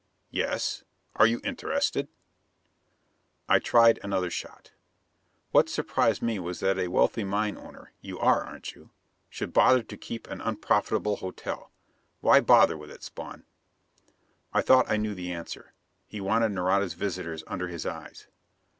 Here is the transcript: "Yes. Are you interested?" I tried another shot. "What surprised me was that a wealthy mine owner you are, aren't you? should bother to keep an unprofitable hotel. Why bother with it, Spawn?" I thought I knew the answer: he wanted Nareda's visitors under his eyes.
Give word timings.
"Yes. 0.31 0.83
Are 1.17 1.27
you 1.27 1.39
interested?" 1.43 2.07
I 3.47 3.59
tried 3.59 3.99
another 4.01 4.31
shot. 4.31 4.71
"What 5.51 5.69
surprised 5.69 6.23
me 6.23 6.39
was 6.39 6.59
that 6.59 6.79
a 6.79 6.87
wealthy 6.87 7.23
mine 7.23 7.55
owner 7.55 7.91
you 8.01 8.17
are, 8.17 8.43
aren't 8.43 8.73
you? 8.73 8.89
should 9.29 9.53
bother 9.53 9.83
to 9.83 9.97
keep 9.97 10.25
an 10.27 10.41
unprofitable 10.41 11.17
hotel. 11.17 11.69
Why 12.19 12.39
bother 12.41 12.79
with 12.79 12.89
it, 12.89 13.03
Spawn?" 13.03 13.45
I 14.51 14.63
thought 14.63 14.89
I 14.91 14.97
knew 14.97 15.13
the 15.13 15.31
answer: 15.31 15.71
he 16.07 16.19
wanted 16.19 16.51
Nareda's 16.53 16.95
visitors 16.95 17.43
under 17.45 17.67
his 17.67 17.85
eyes. 17.85 18.25